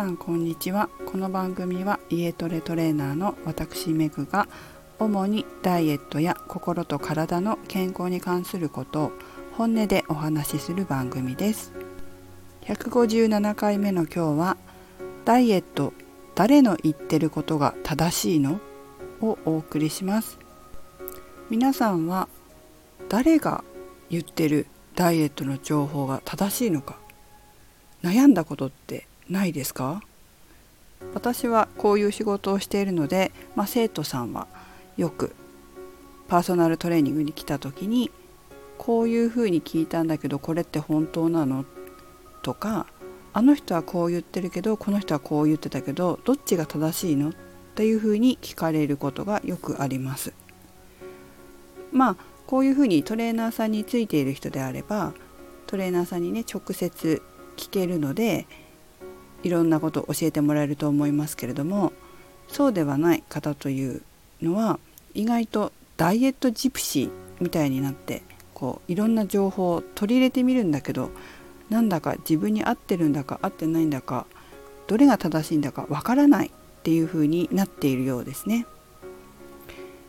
[0.00, 0.88] さんこんにちは。
[1.04, 4.48] この番組は家トレトレーナーの私メグが
[4.98, 9.12] 主にダイエットや心と体の健康に関することを
[9.58, 11.74] 本音でお話しする番組です。
[12.62, 14.56] 157回目の今日は
[15.26, 15.92] ダイエット
[16.34, 18.58] 誰の言ってることが正しいの？
[19.20, 20.38] をお送りします。
[21.50, 22.26] 皆さんは
[23.10, 23.62] 誰が
[24.08, 26.96] 言ってるダイエットの情報が正しいのか？
[28.02, 30.02] 悩んだことってないですか？
[31.14, 34.46] 私はこういう仕事をしているので、まあ、生徒さんは
[34.98, 35.34] よく
[36.28, 38.10] パーソナルトレーニングに来た時に
[38.76, 41.64] こういうふうに聞いたんだけどこれって本当なの？
[42.42, 42.86] とか
[43.32, 47.30] あの人はこう言ってるけどこの人はこう言ってたけどどっちが正しいの？
[47.30, 47.32] っ
[47.74, 50.32] ていうふうに聞かれることがよくあります。
[51.92, 55.12] まあこういうふうにトレーナーさんについている人であれば
[55.66, 57.22] トレーナーさんにね直接
[57.56, 58.46] 聞けるので
[59.42, 61.92] いろんなことを教えてもらえると思いますけれども
[62.48, 64.02] そうではない方という
[64.42, 64.78] のは
[65.14, 67.10] 意外とダイエットジプシー
[67.40, 68.22] みたいになって
[68.54, 71.10] こういろんな情報を取り入れてみるんだけど
[71.70, 74.26] なんだか自分に合ってるんだか合ってないんだか
[74.86, 78.66] どれが正しいんだかわからないっていうふうになっているようですね。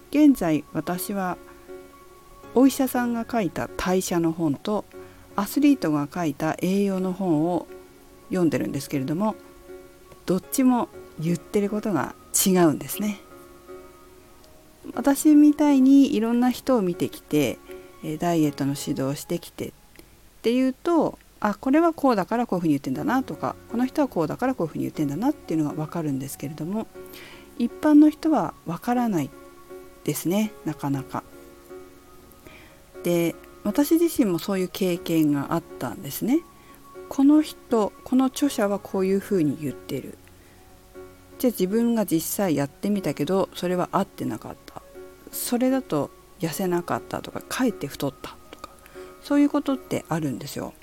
[0.09, 1.38] 現在私は
[2.56, 4.84] お医者さんが書いた代謝の本と
[5.36, 7.68] アスリートが書いた栄養の本を
[8.32, 9.36] 読んでるんですけれども
[10.26, 12.16] どっちも言ってることが
[12.46, 13.20] 違うんですね。
[14.96, 17.59] 私みたいにいろんな人を見てきて
[18.20, 19.72] ダイエットの指導をしてきてっ
[20.42, 26.88] ていうとあこれはこうだからこういうふうに言ってんだなとかこの人はこうだからこういうふうに言ってんだなっていうのが分かるんですけれども
[27.59, 29.30] 一般の人は分からない
[30.04, 31.24] ですねなかなか。
[33.04, 36.42] で私自身もそういう経験があったんですね。
[37.12, 40.17] この人この著者はこういうふうに言ってる。
[41.40, 44.81] じゃあ自分が実際やってみたけどそれは合ってなかった。
[45.30, 46.09] それだと
[46.40, 48.69] 痩せなかったとかかえって太ったとか
[49.22, 50.74] そういうことってあるんですよ。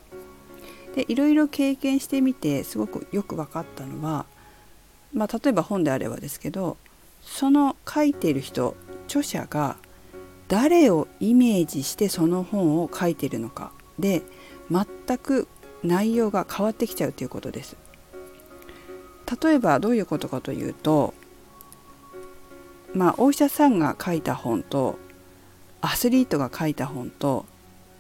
[0.95, 4.27] でいろいろ経験してみてすごくよく分かったのは、
[5.15, 6.77] まあ、例えば本であればですけど
[7.23, 8.77] その書いている人
[9.07, 9.79] 著者が
[10.49, 13.73] 誰をイメージしてその本を書いてるのか。
[13.99, 14.21] で
[14.71, 15.49] 全く
[15.83, 17.77] 内容が変わってきちゃうということです。
[19.43, 21.13] 例えばどういうことかというと
[22.95, 24.99] まあお医者さんが書いた本と
[25.81, 27.45] アスリートが書いた本と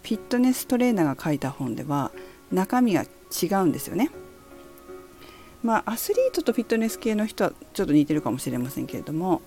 [0.02, 2.10] フィットネストレーナーが書いた本では
[2.50, 4.10] 中身が違うんですよね。
[5.62, 9.42] まあアスリートとフィットネス系の人はちょっと似てるかもしれませんけれども、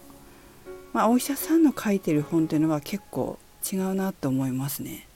[0.94, 3.40] まあ、お医者さんの書いてる本っていうのは結構
[3.72, 5.08] 違うなと思いますね。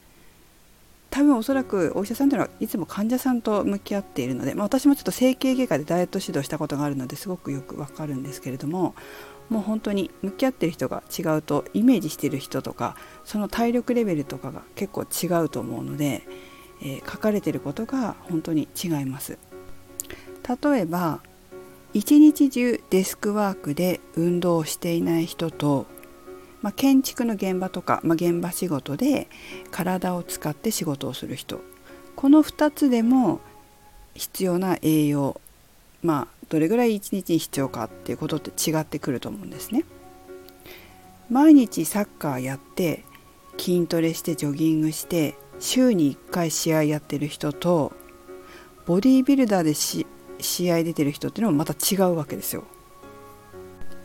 [1.15, 8.95] 多分おそらくお医者さんというのはいつも患者さんと向き合っているので、まあ、私もちょっと整形外科でダイエット指導したことがあるのですごくよくわかるんですけれども
[9.47, 16.23] もう本当に向き合ってる人が違うとイメージしてる人とかその体力レベルとかが結構違うと思うので、
[16.81, 19.37] えー、書かれてることが本当に違います。
[20.61, 21.21] 例えば
[21.93, 25.85] 一日中デスクワークで運動をしていない人と
[26.65, 29.27] まあ、建築の現場とか、まあ、現場仕事で
[29.69, 31.61] 体を使って仕事をする人
[32.15, 33.39] この2つでも
[34.15, 35.39] 必要な栄養
[36.01, 39.83] まあどれぐらい1日に必要かっていうことって違ってくると思うんですね。
[41.29, 43.03] 毎日サッカーやって
[43.59, 47.93] 筋トレしてジョギングして週に1回試合やってる人と
[48.87, 52.63] ボディービルダーで試合出てる人っていうのもまた違うわけですよ。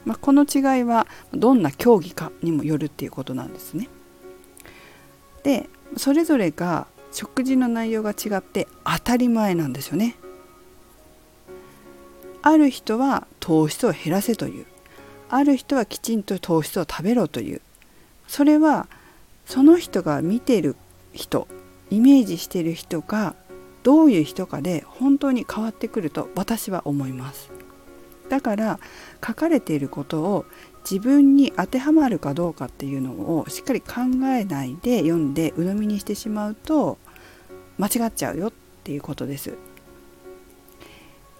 [0.05, 3.89] まあ、この違いはどんな競技かにもよるっていうことなんですね。
[5.43, 10.17] でそれぞれが食事の内容が違って当たり前なんですよね。
[12.43, 14.67] ある人は糖質を減らせという
[15.29, 17.61] ある人はきちんと糖質を食べろという
[18.27, 18.89] それは
[19.45, 20.77] その人が見てる
[21.13, 21.49] 人
[21.91, 23.35] イメージしてる人が
[23.83, 27.50] どういう人かで本当に変わってくると私は思います。
[28.31, 28.79] だから
[29.27, 30.47] 書かれていることを
[30.89, 33.95] 自分に当てはまるかどうかっていうのをしっかり考
[34.29, 36.97] えないで読んで鵜呑みにしてしまうと
[37.77, 38.53] 間違っちゃうよっ
[38.85, 39.59] ていうことです。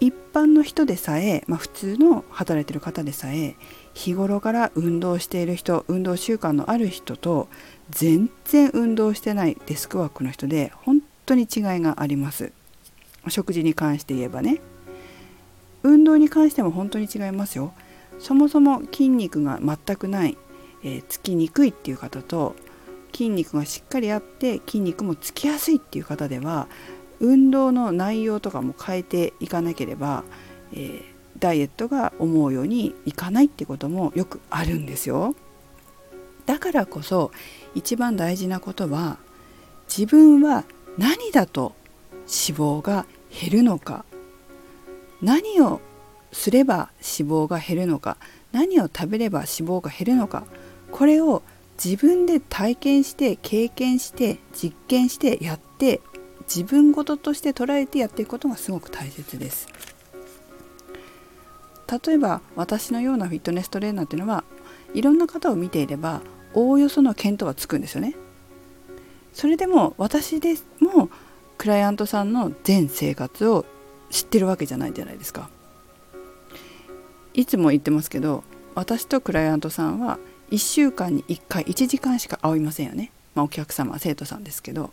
[0.01, 3.55] 一般の人でさえ、まあ、普通の働いてる方でさえ
[3.93, 7.47] 日頃から運動している人運動習慣のある人と
[7.91, 11.47] 全然運動してないデスクワークの人で本当に違い
[11.81, 12.51] があります
[13.27, 14.59] 食事に関して言えばね
[15.83, 17.73] 運動に関しても本当に違いますよ
[18.19, 20.37] そもそも筋肉が全くない、
[20.83, 22.55] えー、つきにくいっていう方と
[23.13, 26.67] 筋肉がしっかりあって筋肉もつきやすいっていう方では
[27.19, 30.23] 運動の内容とかも変えていかなければ
[30.73, 31.03] えー、
[31.39, 35.35] ダイエットが思うようにいかないってこともよくあるんですよ。
[36.45, 37.31] だからこそ
[37.75, 39.17] 一番大事なことは
[39.87, 40.65] 自分は
[40.97, 41.75] 何だと
[42.21, 44.05] 脂肪が減るのか
[45.21, 45.81] 何を
[46.31, 48.17] すれば脂肪が減るのか
[48.51, 50.43] 何を食べれば脂肪が減るのか
[50.91, 51.43] これを
[51.83, 56.01] 自分で体験して経験して実験してやって
[56.43, 59.67] 自分事として捉えてやっていくことがすごく大切です。
[62.05, 64.45] 例えば私のようなフィットネストレーナーっていうのは
[64.93, 66.21] いろんな方を見ていれば
[66.53, 68.15] おおよその見当はつくんですよね。
[69.33, 71.09] それでも私でも
[71.57, 73.65] クライアントさんの全生活を
[74.11, 75.49] 知ってるわけじゃないじゃないですか。
[77.33, 78.43] いつも言ってますけど
[78.75, 80.19] 私とクライアントさんは
[80.51, 84.91] 1週間に1回1時間しか会いませんよね、まあ、お客様生徒さんですけど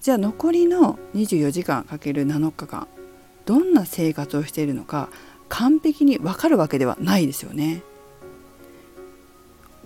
[0.00, 2.88] じゃあ残りの24時間かける7日間
[3.46, 5.08] どんな生活をしているのか
[5.48, 7.82] 完璧に分かるわけではないですよね。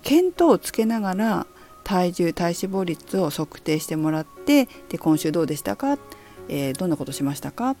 [0.03, 1.47] 見当をつけながら
[1.85, 5.97] 体重体脂肪率を測定してもらってで今週どうでしたか、
[6.49, 7.77] えー、どんなことしましたか、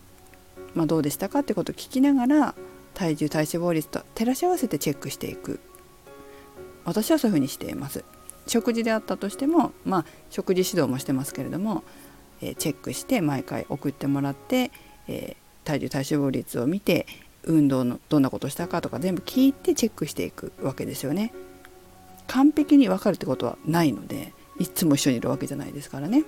[0.75, 2.55] まあ、どうでしたかってことを聞きながら
[2.93, 5.59] 体重体脂肪率と照らし合わせてチェックしていく。
[6.85, 8.03] 私はそういうふうにしています。
[8.47, 11.83] 食事であったとしてもまあ食事指導もしてますけれども、
[12.41, 14.71] えー、チェックして毎回送ってもらって、
[15.07, 17.07] えー、体重体脂肪率を見て
[17.43, 21.33] 運動のどんなことしたかとか全部聞いてチェックしていくわけですよね。
[22.27, 26.23] 完璧に分かるってことはないのでいつも一緒にいるわけじゃないですからね。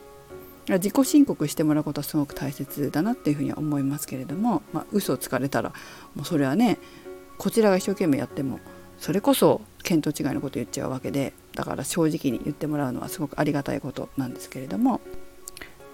[0.67, 5.73] 自己申告してもらうことはすごく大切だなっていうふうには思いますけれども、まあ、嘘をつかれたら
[6.15, 6.79] もうそれはね
[7.37, 8.59] こちらが一生懸命やっても
[8.97, 15.01] それこそ見当違いのこと言っちゃうわけでだから正直に言ってもらうのはすごくありがたいことなんですけれども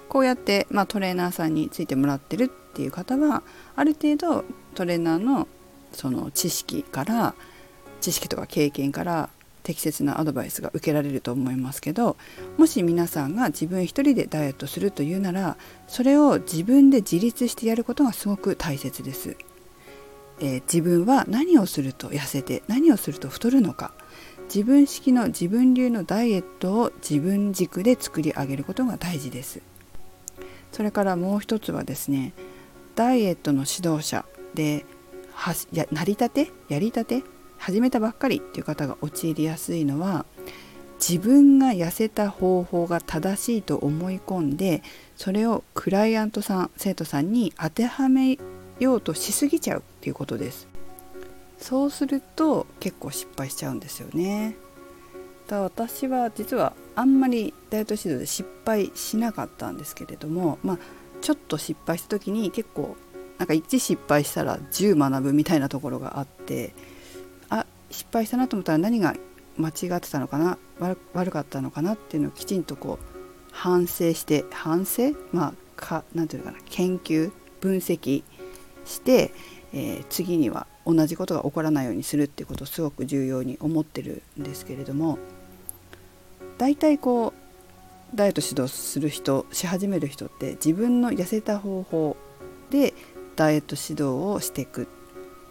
[0.08, 3.44] こうやって、まあ、トレーナーさんについてもらってるっていう方は
[3.76, 4.46] ある程度
[4.76, 5.48] トレーナーの
[5.94, 7.36] その知識から
[8.00, 9.30] 知識とか経験から
[9.64, 12.18] 適切なアドバイスが受けられると思いますけど
[12.58, 19.38] もし皆さんが自分一人でダイエットするというならそれを自分で自立してやることがすごく大切です。
[20.40, 23.94] えー、自分は何をすると痩せて何をすると太るのか。
[24.54, 29.62] 自分式の自分流のダイエットを自分軸で作り上げることが大事です。
[30.74, 32.34] それからもう一つはですね
[32.96, 34.86] ダイエットの指導者で
[35.34, 36.52] はや成り立て？
[36.68, 37.24] やりたて？
[37.62, 40.26] 始めたばっかりっていう方が陥りやすいのは
[41.00, 44.82] 自分が痩せた方法が正しいと思い込んで
[45.16, 48.40] それをクライアントさん生徒さんに当てはめ
[48.80, 50.68] ようとしすぎちゃうっていうことです。
[51.60, 54.56] そうすると結構失敗しちゃうんですよね。
[55.48, 60.80] だ私は実はあんまりダイエット指導で失敗しなかったんですけれどもまあ
[61.22, 62.96] ちょっと失敗した時に結構
[63.38, 66.74] なんか1失敗したら10学ぶみたいなところがあって
[67.92, 69.16] 失敗したなと思ったら何が
[69.58, 70.58] 間違ってたのかな？
[71.14, 73.06] 悪かったのかなっていうのをきちんとこう
[73.52, 75.12] 反省して反省？
[75.32, 76.64] まあかなんていうのかな？
[76.70, 78.24] 研究分析
[78.86, 79.34] して、
[79.74, 85.20] えー、次には同じことが起こらないようにするっていうことをすごく重要に思ってるんですけれども
[86.58, 87.34] 大体こ
[88.14, 92.18] うダイエット指導する人し始める人って自分の痩せた方法
[92.72, 92.94] で
[93.36, 94.88] ダイエット指導をしていく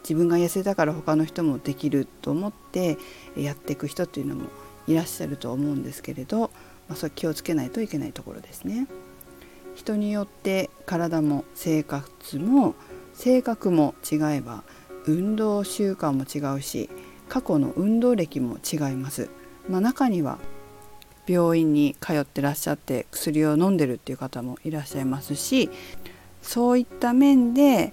[0.03, 2.99] 自分が痩せたから他の人もできると思って
[3.37, 4.49] やっていく人っていうのも
[4.87, 6.51] いらっしゃると思うんですけれど、
[6.89, 8.87] まあ、それ気をつけないといけないところですね。
[9.75, 12.75] 人によって体も生活も
[13.15, 14.65] 性格も違えば
[15.07, 16.91] 運動習慣も違うし
[17.29, 19.31] 過去の運動歴も違います。
[19.69, 20.39] まあ、中には
[21.27, 25.71] 病院に通ってらっしゃって薬を飲んでるっていう方もいらっしゃいますし
[26.43, 27.93] そういった面で、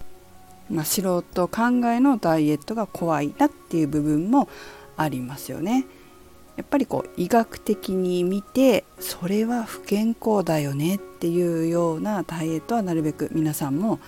[0.70, 4.50] まあ、素人考えのダイエットが怖いなっていう部分も
[4.98, 5.86] ありますよね。
[6.56, 14.00] やっぱりこう医学的に見てそれは不健康だよねっていうようなダイエットはなるべく皆さんも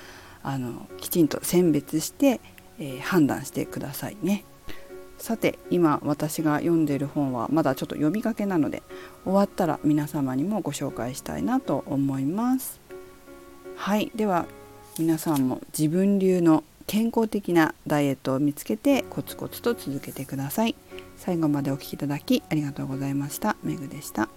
[0.41, 2.41] あのきちんと選別して、
[2.79, 4.45] えー、判断してくださいね。
[5.19, 8.81] さて今私が読んでいる本はまだちょっと読みかけなので
[9.25, 12.79] 終わったら皆様にもご紹介したいなと思います
[13.75, 14.45] はいでは
[14.97, 20.75] 皆さんも自分流の健康的なダイエットを見つけてコツコツと続けてください。
[21.17, 23.55] 最後までお聴きいただきありがとうございました。
[23.63, 24.29] めぐでした。